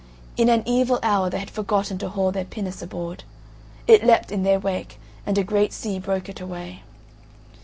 [0.35, 3.23] In an evil hour they had forgotten to haul their pinnace aboard;
[3.85, 6.81] it leapt in their wake, and a great sea broke it away.